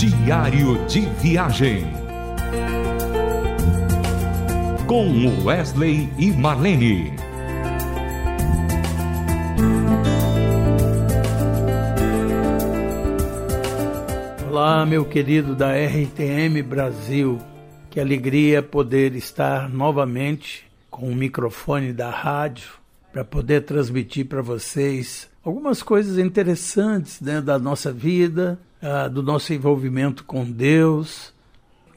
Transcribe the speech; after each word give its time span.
Diário 0.00 0.82
de 0.86 1.00
Viagem. 1.20 1.84
Com 4.86 5.44
Wesley 5.44 6.08
e 6.18 6.30
Marlene. 6.30 7.12
Olá, 14.48 14.86
meu 14.86 15.04
querido 15.04 15.54
da 15.54 15.72
RTM 15.74 16.62
Brasil. 16.62 17.38
Que 17.90 18.00
alegria 18.00 18.62
poder 18.62 19.14
estar 19.14 19.68
novamente 19.68 20.64
com 20.90 21.10
o 21.10 21.14
microfone 21.14 21.92
da 21.92 22.08
rádio 22.08 22.70
para 23.12 23.22
poder 23.22 23.66
transmitir 23.66 24.24
para 24.24 24.40
vocês 24.40 25.29
algumas 25.44 25.82
coisas 25.82 26.18
interessantes 26.18 27.20
né, 27.20 27.40
da 27.40 27.58
nossa 27.58 27.92
vida, 27.92 28.58
uh, 28.82 29.08
do 29.10 29.22
nosso 29.22 29.52
envolvimento 29.52 30.24
com 30.24 30.50
Deus, 30.50 31.32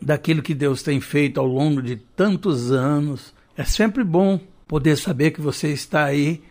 daquilo 0.02 0.42
que 0.42 0.54
Deus 0.54 0.82
tem 0.82 1.00
feito 1.00 1.40
ao 1.40 1.48
longo 1.48 1.82
de 1.82 1.96
tantos 1.96 2.72
anos. 2.72 3.34
É 3.56 3.64
sempre 3.64 4.04
bom 4.04 4.40
poder 4.68 4.98
saber 4.98 5.32
que 5.32 5.42
você 5.42 5.70
está 5.70 6.06
aí 6.06 6.42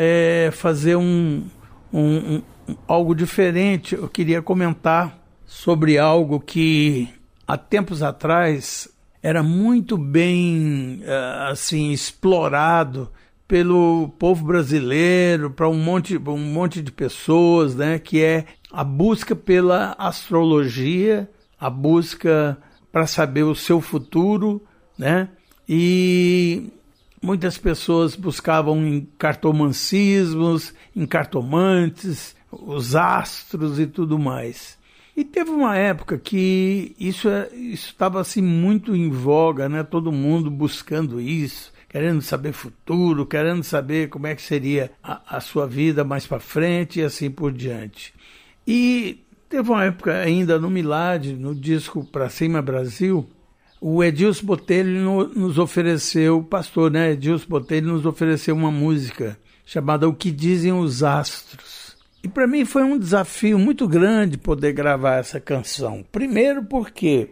é, 0.01 0.49
fazer 0.53 0.95
um, 0.95 1.43
um, 1.91 2.35
um, 2.35 2.41
algo 2.87 3.13
diferente. 3.13 3.95
Eu 3.95 4.07
queria 4.07 4.41
comentar 4.41 5.19
sobre 5.45 5.97
algo 5.97 6.39
que 6.39 7.09
há 7.45 7.57
tempos 7.57 8.01
atrás 8.01 8.87
era 9.21 9.43
muito 9.43 9.97
bem 9.97 11.01
é, 11.03 11.51
assim 11.51 11.91
explorado 11.91 13.11
pelo 13.45 14.07
povo 14.17 14.45
brasileiro 14.45 15.51
para 15.51 15.67
um 15.67 15.77
monte, 15.77 16.17
um 16.17 16.37
monte 16.37 16.81
de 16.81 16.93
pessoas, 16.93 17.75
né? 17.75 17.99
Que 17.99 18.23
é 18.23 18.45
a 18.71 18.85
busca 18.85 19.35
pela 19.35 19.97
astrologia, 19.99 21.29
a 21.59 21.69
busca 21.69 22.57
para 22.89 23.05
saber 23.05 23.43
o 23.43 23.53
seu 23.53 23.81
futuro, 23.81 24.63
né? 24.97 25.27
E 25.67 26.71
Muitas 27.21 27.57
pessoas 27.57 28.15
buscavam 28.15 28.85
em 28.85 29.07
cartomancismos, 29.17 30.73
em 30.95 31.05
cartomantes, 31.05 32.35
os 32.51 32.95
astros 32.95 33.79
e 33.79 33.85
tudo 33.85 34.17
mais. 34.17 34.77
E 35.15 35.23
teve 35.25 35.51
uma 35.51 35.75
época 35.75 36.17
que 36.17 36.95
isso 36.97 37.27
é, 37.27 37.49
estava 37.53 38.21
assim 38.21 38.41
muito 38.41 38.95
em 38.95 39.09
voga, 39.09 39.67
né? 39.67 39.83
Todo 39.83 40.13
mundo 40.13 40.49
buscando 40.49 41.19
isso, 41.19 41.73
querendo 41.89 42.21
saber 42.21 42.53
futuro, 42.53 43.25
querendo 43.25 43.61
saber 43.63 44.07
como 44.07 44.27
é 44.27 44.33
que 44.33 44.41
seria 44.41 44.91
a, 45.03 45.37
a 45.37 45.41
sua 45.41 45.67
vida 45.67 46.05
mais 46.05 46.25
para 46.25 46.39
frente 46.39 47.01
e 47.01 47.03
assim 47.03 47.29
por 47.29 47.51
diante. 47.51 48.13
E 48.65 49.25
teve 49.49 49.69
uma 49.69 49.83
época 49.83 50.13
ainda 50.13 50.57
no 50.57 50.69
Milad, 50.69 51.33
no 51.33 51.53
disco 51.53 52.05
Pra 52.05 52.29
Cima 52.29 52.61
Brasil, 52.61 53.29
o 53.81 54.03
Edilson 54.03 54.45
Botelho 54.45 55.31
nos 55.35 55.57
ofereceu, 55.57 56.43
pastor, 56.43 56.91
né? 56.91 57.11
Edilson 57.11 57.47
Botelho 57.47 57.93
nos 57.93 58.05
ofereceu 58.05 58.55
uma 58.55 58.71
música 58.71 59.37
chamada 59.65 60.07
O 60.07 60.13
que 60.13 60.31
Dizem 60.31 60.73
os 60.73 61.03
Astros. 61.03 61.95
E 62.23 62.27
para 62.27 62.47
mim 62.47 62.65
foi 62.65 62.83
um 62.83 62.99
desafio 62.99 63.57
muito 63.57 63.87
grande 63.87 64.37
poder 64.37 64.73
gravar 64.73 65.17
essa 65.17 65.39
canção. 65.39 66.03
Primeiro 66.11 66.65
porque 66.65 67.29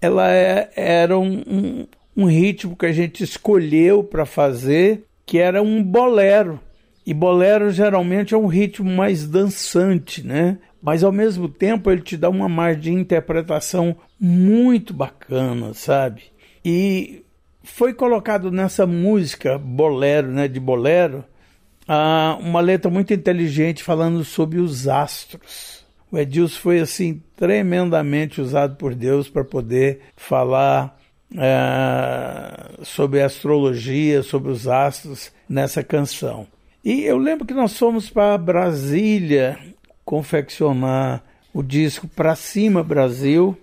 ela 0.00 0.30
é, 0.30 0.70
era 0.76 1.18
um, 1.18 1.42
um, 1.46 1.86
um 2.16 2.24
ritmo 2.26 2.76
que 2.76 2.86
a 2.86 2.92
gente 2.92 3.24
escolheu 3.24 4.04
para 4.04 4.24
fazer, 4.24 5.04
que 5.26 5.38
era 5.38 5.60
um 5.60 5.82
bolero. 5.82 6.60
E 7.04 7.12
bolero 7.12 7.70
geralmente 7.70 8.34
é 8.34 8.38
um 8.38 8.46
ritmo 8.46 8.88
mais 8.88 9.26
dançante, 9.26 10.24
né? 10.24 10.58
Mas 10.80 11.02
ao 11.02 11.12
mesmo 11.12 11.48
tempo 11.48 11.90
ele 11.90 12.02
te 12.02 12.16
dá 12.16 12.28
uma 12.28 12.48
margem 12.48 12.94
de 12.94 13.00
interpretação 13.00 13.96
muito 14.18 14.94
bacana, 14.94 15.74
sabe? 15.74 16.24
E 16.64 17.24
foi 17.62 17.92
colocado 17.92 18.50
nessa 18.50 18.86
música 18.86 19.58
bolero, 19.58 20.28
né, 20.28 20.48
de 20.48 20.60
bolero, 20.60 21.24
uh, 21.88 22.40
uma 22.40 22.60
letra 22.60 22.90
muito 22.90 23.12
inteligente 23.12 23.82
falando 23.82 24.24
sobre 24.24 24.58
os 24.58 24.88
astros. 24.88 25.84
O 26.10 26.18
Edilson 26.18 26.58
foi 26.58 26.80
assim 26.80 27.22
tremendamente 27.36 28.40
usado 28.40 28.76
por 28.76 28.94
Deus 28.94 29.28
para 29.28 29.44
poder 29.44 30.00
falar 30.16 30.98
uh, 31.32 32.84
sobre 32.84 33.20
astrologia, 33.20 34.22
sobre 34.22 34.50
os 34.50 34.66
astros 34.66 35.30
nessa 35.48 35.82
canção. 35.82 36.46
E 36.84 37.02
eu 37.02 37.18
lembro 37.18 37.46
que 37.46 37.52
nós 37.52 37.76
fomos 37.76 38.08
para 38.08 38.38
Brasília 38.38 39.58
confeccionar 40.08 41.22
o 41.52 41.62
disco 41.62 42.08
Pra 42.08 42.34
Cima 42.34 42.82
Brasil 42.82 43.54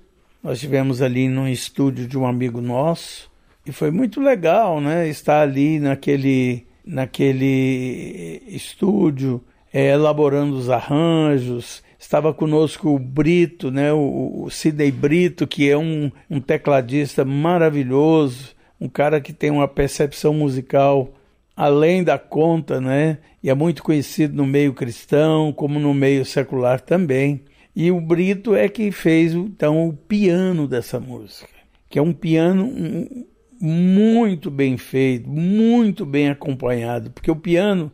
nós 0.44 0.60
tivemos 0.60 1.02
ali 1.02 1.28
num 1.28 1.48
estúdio 1.48 2.08
de 2.08 2.16
um 2.16 2.28
amigo 2.28 2.62
nosso 2.62 3.32
e 3.66 3.72
foi 3.72 3.90
muito 3.90 4.22
legal, 4.22 4.80
né? 4.80 5.10
Estar 5.10 5.42
ali 5.42 5.80
naquele, 5.80 6.68
naquele 6.86 8.44
estúdio, 8.46 9.44
é, 9.74 9.88
elaborando 9.94 10.56
os 10.56 10.70
arranjos. 10.70 11.82
Estava 11.98 12.32
conosco 12.32 12.90
o 12.90 13.00
Brito, 13.00 13.72
né? 13.72 13.92
O, 13.92 14.44
o 14.44 14.50
Sidney 14.52 14.92
Brito, 14.92 15.48
que 15.48 15.68
é 15.68 15.76
um, 15.76 16.12
um 16.30 16.40
tecladista 16.40 17.26
maravilhoso, 17.26 18.54
um 18.80 18.88
cara 18.88 19.20
que 19.20 19.34
tem 19.34 19.50
uma 19.50 19.68
percepção 19.68 20.32
musical 20.32 21.12
além 21.56 22.04
da 22.04 22.18
conta, 22.18 22.82
né? 22.82 23.20
E 23.42 23.50
é 23.50 23.54
muito 23.54 23.84
conhecido 23.84 24.36
no 24.36 24.46
meio 24.46 24.74
cristão, 24.74 25.54
como 25.54 25.80
no 25.80 25.94
meio 25.94 26.26
secular 26.26 26.82
também. 26.82 27.42
E 27.76 27.92
o 27.92 28.02
Brito 28.02 28.56
é 28.56 28.68
que 28.68 28.92
fez 28.92 29.34
então 29.34 29.88
o 29.88 29.94
piano 29.94 30.68
dessa 30.68 31.00
música, 31.00 31.50
que 31.90 32.00
é 32.00 32.02
um 32.02 32.14
piano 32.14 32.72
muito 33.60 34.50
bem 34.52 34.78
feito, 34.78 35.30
muito 35.30 36.06
bem 36.06 36.30
acompanhado, 36.30 37.12
porque 37.12 37.32
o 37.32 37.36
piano 37.36 37.92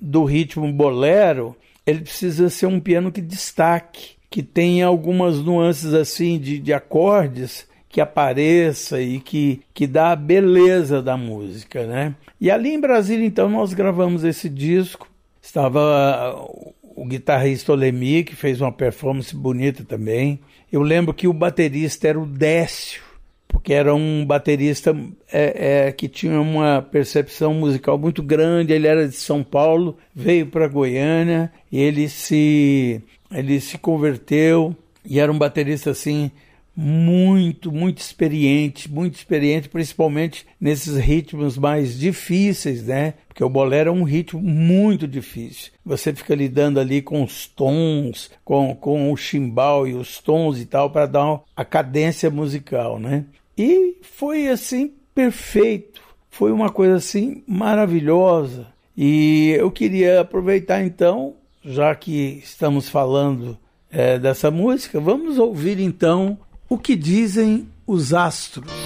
do 0.00 0.24
ritmo 0.24 0.70
bolero 0.72 1.56
ele 1.86 2.00
precisa 2.00 2.48
ser 2.48 2.66
um 2.66 2.80
piano 2.80 3.12
que 3.12 3.20
destaque, 3.20 4.16
que 4.30 4.42
tenha 4.42 4.86
algumas 4.86 5.38
nuances 5.38 5.92
assim 5.92 6.38
de, 6.38 6.58
de 6.58 6.72
acordes 6.72 7.68
que 7.94 8.00
apareça 8.00 9.00
e 9.00 9.20
que, 9.20 9.60
que 9.72 9.86
dá 9.86 10.10
a 10.10 10.16
beleza 10.16 11.00
da 11.00 11.16
música, 11.16 11.86
né? 11.86 12.12
E 12.40 12.50
ali 12.50 12.70
em 12.74 12.80
Brasília, 12.80 13.24
então, 13.24 13.48
nós 13.48 13.72
gravamos 13.72 14.24
esse 14.24 14.48
disco. 14.48 15.08
Estava 15.40 16.34
o 16.82 17.06
guitarrista 17.06 17.70
Olemi, 17.70 18.24
que 18.24 18.34
fez 18.34 18.60
uma 18.60 18.72
performance 18.72 19.32
bonita 19.32 19.84
também. 19.84 20.40
Eu 20.72 20.82
lembro 20.82 21.14
que 21.14 21.28
o 21.28 21.32
baterista 21.32 22.08
era 22.08 22.18
o 22.18 22.26
Décio, 22.26 23.00
porque 23.46 23.72
era 23.72 23.94
um 23.94 24.26
baterista 24.26 24.90
é, 25.32 25.86
é, 25.86 25.92
que 25.92 26.08
tinha 26.08 26.40
uma 26.40 26.82
percepção 26.82 27.54
musical 27.54 27.96
muito 27.96 28.24
grande. 28.24 28.72
Ele 28.72 28.88
era 28.88 29.06
de 29.06 29.14
São 29.14 29.44
Paulo, 29.44 29.96
veio 30.12 30.48
para 30.48 30.66
Goiânia 30.66 31.52
e 31.70 31.78
ele 31.78 32.08
se, 32.08 33.00
ele 33.30 33.60
se 33.60 33.78
converteu 33.78 34.74
e 35.04 35.20
era 35.20 35.30
um 35.30 35.38
baterista 35.38 35.92
assim 35.92 36.32
muito, 36.76 37.70
muito 37.70 37.98
experiente, 37.98 38.90
muito 38.90 39.14
experiente, 39.14 39.68
principalmente 39.68 40.46
nesses 40.60 40.96
ritmos 40.96 41.56
mais 41.56 41.98
difíceis, 41.98 42.84
né? 42.84 43.14
Porque 43.28 43.44
o 43.44 43.48
bolero 43.48 43.90
é 43.90 43.92
um 43.92 44.02
ritmo 44.02 44.40
muito 44.40 45.06
difícil. 45.06 45.72
Você 45.84 46.12
fica 46.12 46.34
lidando 46.34 46.80
ali 46.80 47.00
com 47.00 47.22
os 47.22 47.46
tons, 47.46 48.30
com, 48.44 48.74
com 48.74 49.12
o 49.12 49.16
chimbal 49.16 49.86
e 49.86 49.94
os 49.94 50.18
tons 50.18 50.60
e 50.60 50.66
tal, 50.66 50.90
para 50.90 51.06
dar 51.06 51.40
a 51.56 51.64
cadência 51.64 52.30
musical, 52.30 52.98
né? 52.98 53.24
E 53.56 53.96
foi 54.02 54.48
assim 54.48 54.92
perfeito. 55.14 56.02
Foi 56.30 56.50
uma 56.50 56.70
coisa 56.70 56.96
assim 56.96 57.44
maravilhosa. 57.46 58.66
E 58.96 59.50
eu 59.50 59.70
queria 59.70 60.20
aproveitar 60.20 60.84
então, 60.84 61.34
já 61.64 61.94
que 61.94 62.40
estamos 62.42 62.88
falando 62.88 63.56
é, 63.90 64.18
dessa 64.18 64.50
música, 64.50 65.00
vamos 65.00 65.38
ouvir 65.38 65.78
então 65.78 66.36
o 66.68 66.78
que 66.78 66.96
dizem 66.96 67.68
os 67.86 68.12
astros. 68.14 68.83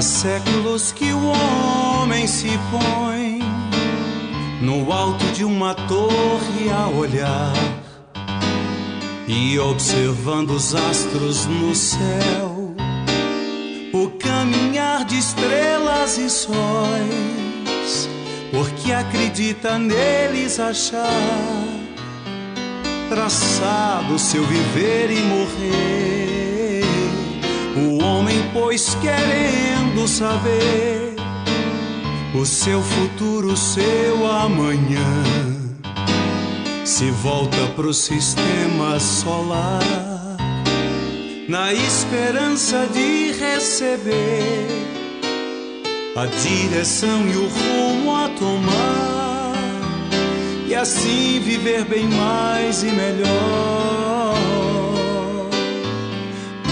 Há 0.00 0.02
séculos 0.02 0.92
que 0.92 1.12
o 1.12 1.26
homem 1.26 2.26
se 2.26 2.48
põe 2.70 3.38
no 4.62 4.90
alto 4.90 5.26
de 5.26 5.44
uma 5.44 5.74
torre 5.74 6.70
a 6.72 6.88
olhar 6.88 7.52
e 9.28 9.58
observando 9.58 10.52
os 10.52 10.74
astros 10.74 11.44
no 11.44 11.74
céu, 11.74 12.74
o 13.92 14.08
caminhar 14.18 15.04
de 15.04 15.18
estrelas 15.18 16.16
e 16.16 16.30
sóis, 16.30 18.08
porque 18.50 18.92
acredita 18.92 19.78
neles 19.78 20.58
achar 20.58 21.12
traçado 23.10 24.18
seu 24.18 24.42
viver 24.44 25.10
e 25.10 25.20
morrer. 25.24 26.10
O 27.76 28.02
homem, 28.02 28.29
pois, 28.52 28.96
querendo 28.96 30.06
saber 30.08 31.14
o 32.34 32.44
seu 32.44 32.82
futuro, 32.82 33.56
seu 33.56 34.26
amanhã, 34.26 35.24
se 36.84 37.10
volta 37.10 37.66
pro 37.74 37.92
sistema 37.92 39.00
solar, 39.00 39.80
na 41.48 41.72
esperança 41.72 42.86
de 42.92 43.32
receber 43.32 44.68
a 46.16 46.26
direção 46.26 47.26
e 47.28 47.36
o 47.36 47.48
rumo 47.48 48.16
a 48.16 48.28
tomar, 48.28 49.54
e 50.68 50.74
assim 50.74 51.40
viver 51.40 51.84
bem 51.84 52.08
mais 52.08 52.82
e 52.82 52.86
melhor. 52.86 54.36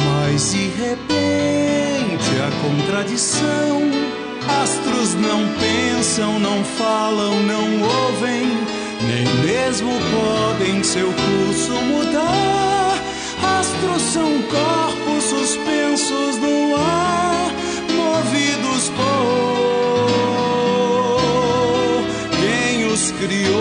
Mas 0.04 0.52
de 0.52 0.68
repente 0.68 1.57
a 2.36 2.50
contradição. 2.62 3.80
Astros 4.62 5.14
não 5.14 5.46
pensam, 5.58 6.38
não 6.38 6.64
falam, 6.64 7.42
não 7.42 7.82
ouvem, 7.82 8.46
nem 9.02 9.24
mesmo 9.44 9.92
podem 10.10 10.82
seu 10.82 11.06
curso 11.12 11.72
mudar. 11.72 12.98
Astros 13.60 14.02
são 14.02 14.42
corpos 14.42 15.24
suspensos 15.24 16.36
no 16.38 16.76
ar, 16.76 17.52
movidos 17.94 18.90
por 18.90 19.08
quem 22.38 22.86
os 22.86 23.10
criou. 23.12 23.58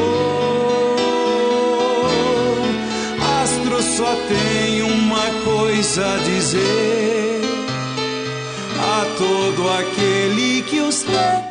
Astros 3.44 3.86
só 3.86 4.16
tem 4.28 4.82
uma 4.84 5.30
coisa 5.44 6.14
a 6.14 6.18
dizer 6.18 6.97
todo 9.18 9.70
aquele 9.70 10.62
que 10.62 10.80
os 10.80 11.04
lê, 11.04 11.42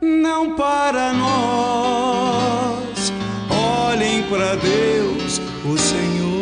não 0.00 0.56
para 0.56 1.12
nós. 1.12 3.12
Olhem 3.50 4.22
para 4.24 4.56
Deus, 4.56 5.40
o 5.64 5.78
Senhor. 5.78 6.34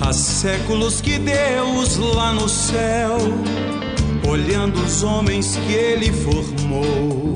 Há 0.00 0.12
séculos 0.12 1.00
que 1.00 1.18
Deus 1.18 1.96
lá 1.96 2.32
no 2.34 2.48
céu 2.48 3.16
olhando 4.28 4.82
os 4.82 5.02
homens 5.02 5.56
que 5.56 5.72
ele 5.72 6.12
formou, 6.12 7.34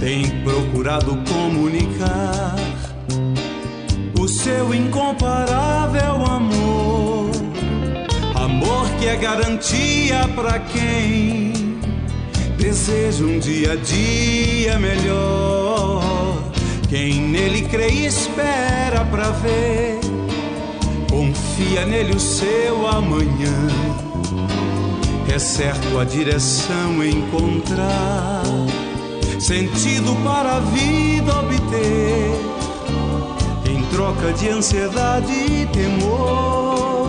tem 0.00 0.24
procurado 0.42 1.16
comunicar 1.28 2.56
o 4.18 4.26
seu 4.26 4.74
incomparável 4.74 6.24
amor, 6.24 7.30
amor 8.34 8.88
que 8.98 9.06
é 9.06 9.16
garantia 9.16 10.26
para 10.34 10.58
quem 10.58 11.52
deseja 12.56 13.24
um 13.24 13.38
dia 13.38 13.72
a 13.72 13.76
dia 13.76 14.78
melhor. 14.78 16.02
Quem 16.88 17.20
nele 17.20 17.62
crê 17.68 17.90
e 17.90 18.06
espera 18.06 19.04
para 19.04 19.30
ver, 19.30 20.00
confia 21.10 21.84
nele 21.84 22.14
o 22.14 22.20
seu 22.20 22.86
amanhã. 22.86 23.68
É 25.32 25.38
certo 25.38 25.98
a 25.98 26.04
direção 26.04 27.04
encontrar, 27.04 28.42
sentido 29.50 30.14
para 30.22 30.58
a 30.58 30.60
vida 30.60 31.40
obter, 31.40 32.30
em 33.68 33.82
troca 33.86 34.32
de 34.34 34.48
ansiedade 34.48 35.32
e 35.32 35.66
temor, 35.72 37.08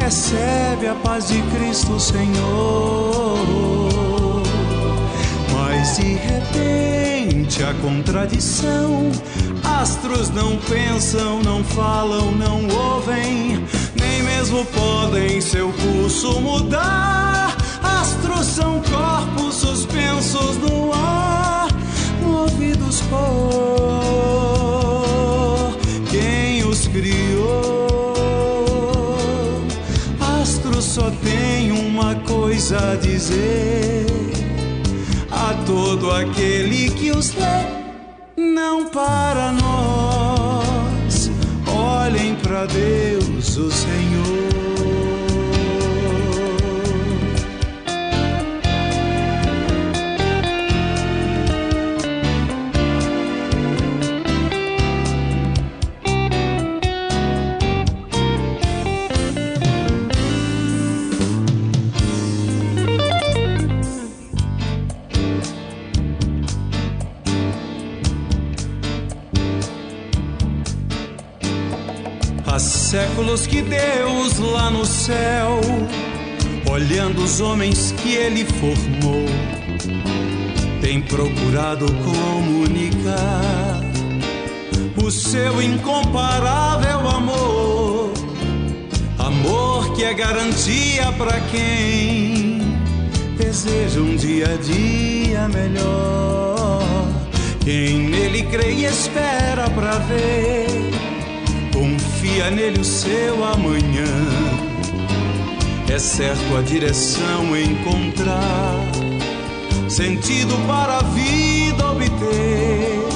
recebe 0.00 0.88
a 0.88 0.94
paz 0.94 1.28
de 1.28 1.42
Cristo 1.42 2.00
Senhor. 2.00 3.36
Mas 5.52 5.98
de 5.98 6.14
repente 6.14 7.62
a 7.62 7.74
contradição, 7.82 9.12
astros 9.62 10.30
não 10.30 10.56
pensam, 10.56 11.42
não 11.42 11.62
falam, 11.62 12.32
não 12.32 12.66
ouvem, 12.66 13.62
nem 13.94 14.22
mesmo 14.22 14.64
podem 14.64 15.38
seu 15.42 15.70
curso 15.74 16.40
mudar. 16.40 17.57
São 18.42 18.80
corpos 18.82 19.54
suspensos 19.54 20.56
no 20.58 20.92
ar, 20.92 21.68
movidos 22.22 23.00
por 23.02 24.48
quem 26.10 26.64
os 26.64 26.88
criou. 26.88 27.86
Astros 30.40 30.84
só 30.84 31.10
tem 31.22 31.72
uma 31.72 32.14
coisa 32.16 32.92
a 32.92 32.96
dizer 32.96 34.06
a 35.30 35.54
todo 35.64 36.10
aquele 36.10 36.90
que 36.90 37.10
os 37.10 37.34
lê, 37.34 37.64
não 38.36 38.86
para 38.86 39.52
nós. 39.52 41.30
Olhem 41.66 42.34
para 42.36 42.66
Deus, 42.66 43.56
o 43.56 43.70
Senhor. 43.70 44.57
Séculos 73.28 73.46
que 73.46 73.60
Deus 73.60 74.38
lá 74.38 74.70
no 74.70 74.86
céu, 74.86 75.60
olhando 76.70 77.22
os 77.22 77.40
homens 77.40 77.92
que 77.98 78.14
ele 78.14 78.42
formou, 78.44 79.26
tem 80.80 81.02
procurado 81.02 81.86
comunicar 81.92 83.82
o 85.04 85.10
seu 85.10 85.60
incomparável 85.60 87.06
amor, 87.06 88.12
amor 89.18 89.94
que 89.94 90.04
é 90.04 90.14
garantia 90.14 91.12
para 91.18 91.38
quem 91.50 92.62
deseja 93.36 94.00
um 94.00 94.16
dia 94.16 94.54
a 94.54 94.56
dia 94.56 95.48
melhor. 95.48 96.82
Quem 97.62 98.08
nele 98.08 98.44
crê 98.44 98.72
e 98.72 98.84
espera 98.86 99.68
para 99.68 99.98
ver, 99.98 100.66
confia 102.28 102.50
nele 102.50 102.80
o 102.80 102.84
seu 102.84 103.44
amanhã 103.44 104.04
é 105.90 105.98
certo 105.98 106.56
a 106.56 106.60
direção 106.60 107.56
encontrar, 107.56 108.76
sentido 109.88 110.54
para 110.66 110.98
a 110.98 111.02
vida 111.02 111.90
obter, 111.90 113.08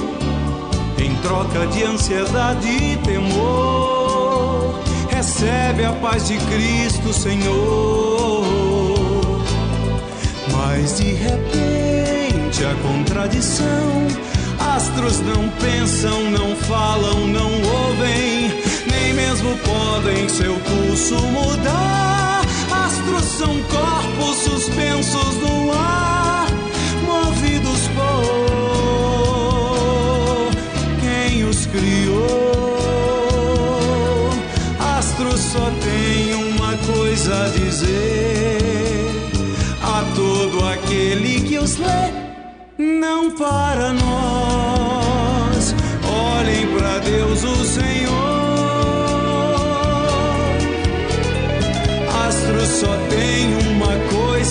em 1.05 1.15
troca 1.17 1.67
de 1.67 1.85
ansiedade 1.85 2.67
e 2.67 2.97
temor, 3.05 4.81
recebe 5.11 5.85
a 5.85 5.93
paz 5.93 6.27
de 6.27 6.39
Cristo 6.39 7.13
Senhor. 7.13 8.43
Mas 10.51 10.97
de 10.97 11.13
repente 11.13 12.65
a 12.65 12.75
contradição, 12.89 14.07
astros 14.75 15.21
não 15.21 15.49
pensam, 15.61 16.31
não 16.31 16.57
falam, 16.57 17.27
não 17.27 17.51
ouvem, 17.63 18.72
nem 19.03 19.15
mesmo 19.15 19.57
podem 19.59 20.29
seu 20.29 20.55
curso 20.55 21.17
mudar 21.29 22.43
astros 22.71 23.25
são 23.25 23.61
corpos 23.65 24.37
suspensos 24.37 25.37
no 25.39 25.73
ar, 25.73 26.47
movidos 27.05 27.89
por 27.97 28.21
quem 31.01 31.45
os 31.45 31.67
criou. 31.67 32.21
Astros 34.79 35.41
só 35.41 35.71
tem 35.81 36.35
uma 36.35 36.77
coisa 36.95 37.45
a 37.45 37.49
dizer 37.49 39.11
a 39.83 40.05
todo 40.15 40.65
aquele 40.69 41.41
que 41.41 41.59
os 41.59 41.77
lê. 41.77 42.13
Não 42.79 43.31
para 43.33 43.93
nós, 43.93 45.75
olhem 46.05 46.67
para 46.77 46.99
Deus 46.99 47.43
o 47.45 47.65
Senhor. 47.65 48.22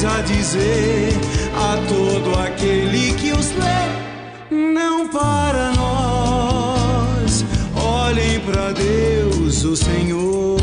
A 0.04 0.22
dizer 0.22 1.10
a 1.56 1.78
todo 1.88 2.40
aquele 2.40 3.14
que 3.14 3.32
os 3.32 3.52
lê. 3.52 4.52
Não 4.74 5.08
para 5.08 5.72
nós, 5.74 7.46
olhem 7.76 8.40
para 8.40 8.72
Deus, 8.72 9.64
o 9.64 9.76
Senhor. 9.76 10.60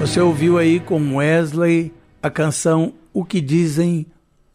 Você 0.00 0.20
ouviu 0.20 0.58
aí 0.58 0.80
com 0.80 1.16
Wesley 1.16 1.92
a 2.22 2.30
canção 2.30 2.92
o 3.12 3.24
que 3.24 3.40
dizem 3.40 4.06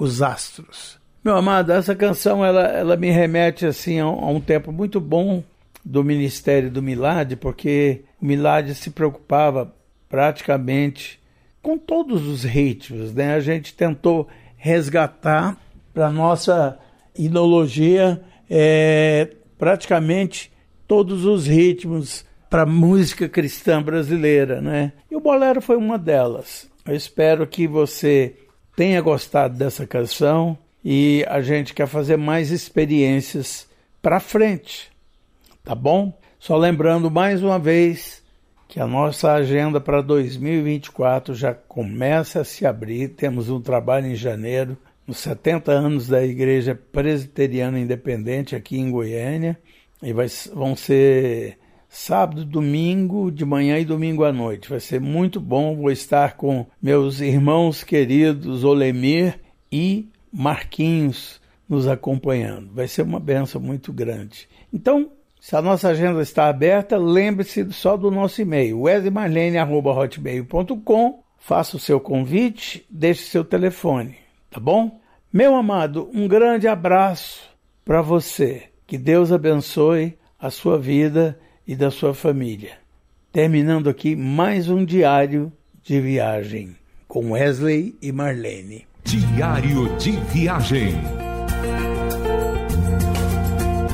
os 0.02 0.20
astros. 0.24 1.00
Meu 1.24 1.36
amado, 1.36 1.72
essa 1.72 1.96
canção 1.96 2.44
ela, 2.44 2.64
ela 2.64 2.98
me 2.98 3.12
remete 3.12 3.68
assim 3.68 4.00
a, 4.00 4.06
a 4.06 4.28
um 4.32 4.42
tempo 4.42 4.72
muito 4.72 5.00
bom 5.00 5.44
do 5.86 6.04
ministério 6.04 6.72
do 6.72 6.82
Milad, 6.82 7.36
porque 7.36 8.02
o 8.20 8.26
Milad 8.26 8.74
se 8.74 8.90
preocupava 8.90 9.72
praticamente 10.10 11.20
com 11.62 11.78
todos 11.78 12.28
os 12.28 12.44
ritmos, 12.44 13.14
né? 13.14 13.36
A 13.36 13.40
gente 13.40 13.76
tentou 13.76 14.28
resgatar 14.58 15.56
para 15.94 16.10
nossa 16.10 16.80
ideologia 17.16 18.24
é, 18.50 19.30
praticamente 19.56 20.52
todos 20.88 21.26
os 21.26 21.46
ritmos 21.46 22.26
para 22.50 22.66
música 22.66 23.30
cristã 23.30 23.84
brasileira, 23.84 24.62
né? 24.62 24.94
E 25.12 25.16
o 25.16 25.22
bolero 25.22 25.62
foi 25.62 25.78
uma 25.78 26.00
delas. 26.00 26.68
Eu 26.88 26.96
espero 26.96 27.46
que 27.46 27.68
você 27.68 28.36
tenha 28.82 29.00
gostado 29.00 29.56
dessa 29.56 29.86
canção 29.86 30.58
e 30.84 31.24
a 31.30 31.40
gente 31.40 31.72
quer 31.72 31.86
fazer 31.86 32.18
mais 32.18 32.50
experiências 32.50 33.70
para 34.02 34.20
frente, 34.20 34.92
tá 35.64 35.76
bom? 35.76 36.12
Só 36.40 36.58
lembrando 36.58 37.12
mais 37.12 37.44
uma 37.44 37.60
vez 37.60 38.24
que 38.68 38.80
a 38.80 38.88
nossa 38.88 39.34
agenda 39.34 39.80
para 39.80 40.02
2024 40.02 41.36
já 41.36 41.54
começa 41.54 42.42
a 42.42 42.44
se 42.44 42.66
abrir. 42.66 43.10
Temos 43.10 43.52
um 43.52 43.62
trabalho 43.62 44.08
em 44.08 44.16
janeiro, 44.16 44.76
nos 45.06 45.20
70 45.20 45.72
anos 45.72 46.08
da 46.08 46.26
Igreja 46.26 46.74
Presbiteriana 46.92 47.80
Independente 47.80 48.56
aqui 48.56 48.80
em 48.80 48.90
Goiânia, 48.90 49.60
e 50.02 50.12
vai, 50.12 50.26
vão 50.56 50.76
ser 50.76 51.60
sábado, 51.92 52.44
domingo 52.46 53.30
de 53.30 53.44
manhã 53.44 53.78
e 53.78 53.84
domingo 53.84 54.24
à 54.24 54.32
noite. 54.32 54.70
Vai 54.70 54.80
ser 54.80 55.02
muito 55.02 55.42
bom. 55.42 55.76
Vou 55.76 55.92
estar 55.92 56.38
com 56.38 56.66
meus 56.82 57.20
irmãos 57.20 57.84
queridos 57.84 58.64
Olemir 58.64 59.38
e 59.70 60.08
Marquinhos 60.32 61.42
nos 61.68 61.90
acompanhando. 61.90 62.72
Vai 62.74 62.88
ser 62.88 63.02
uma 63.02 63.20
benção 63.20 63.60
muito 63.60 63.92
grande. 63.92 64.48
Então, 64.74 65.12
se 65.40 65.54
a 65.54 65.62
nossa 65.62 65.90
agenda 65.90 66.22
está 66.22 66.48
aberta, 66.48 66.98
lembre-se 66.98 67.74
só 67.74 67.98
do 67.98 68.10
nosso 68.10 68.42
e-mail, 68.42 68.84
wesleymarlene.hotmail.com. 68.84 71.20
Faça 71.38 71.76
o 71.76 71.80
seu 71.80 72.00
convite, 72.00 72.86
deixe 72.90 73.24
seu 73.24 73.44
telefone, 73.44 74.16
tá 74.50 74.62
bom? 74.62 75.02
Meu 75.34 75.56
amado, 75.56 76.10
um 76.14 76.26
grande 76.28 76.70
abraço 76.70 77.42
para 77.84 78.02
você. 78.02 78.70
Que 78.88 78.98
Deus 78.98 79.30
abençoe 79.32 80.18
a 80.40 80.50
sua 80.50 80.80
vida 80.80 81.38
e 81.72 81.76
da 81.76 81.90
sua 81.90 82.14
família. 82.14 82.74
Terminando 83.32 83.90
aqui 83.90 84.14
mais 84.14 84.68
um 84.68 84.84
diário 84.84 85.50
de 85.82 86.02
viagem 86.02 86.76
com 87.08 87.32
Wesley 87.32 87.96
e 88.02 88.12
Marlene. 88.12 88.86
Diário 89.06 89.96
de 89.96 90.12
viagem 90.34 90.96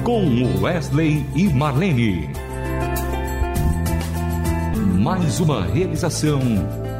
com 0.03 0.59
Wesley 0.59 1.23
e 1.35 1.47
Marlene. 1.53 2.27
Mais 4.99 5.39
uma 5.39 5.63
realização 5.63 6.41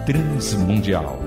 transmundial. 0.06 1.27